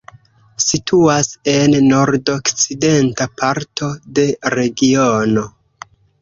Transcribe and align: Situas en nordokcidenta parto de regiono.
Situas 0.61 1.27
en 1.51 1.75
nordokcidenta 1.89 3.27
parto 3.43 3.91
de 4.21 4.27
regiono. 4.57 5.47